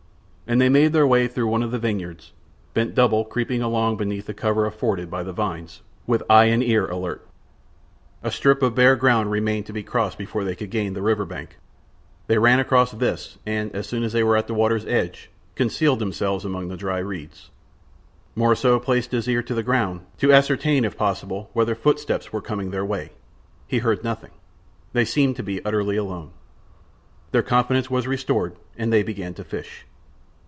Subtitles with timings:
[0.47, 2.33] And they made their way through one of the vineyards,
[2.73, 6.87] bent double, creeping along beneath the cover afforded by the vines, with eye and ear
[6.89, 7.25] alert.
[8.21, 11.23] A strip of bare ground remained to be crossed before they could gain the river
[11.23, 11.57] bank.
[12.27, 15.99] They ran across this, and, as soon as they were at the water's edge, concealed
[15.99, 17.49] themselves among the dry reeds.
[18.35, 22.71] Morissot placed his ear to the ground, to ascertain, if possible, whether footsteps were coming
[22.71, 23.11] their way.
[23.67, 24.31] He heard nothing.
[24.91, 26.31] They seemed to be utterly alone.
[27.31, 29.85] Their confidence was restored, and they began to fish.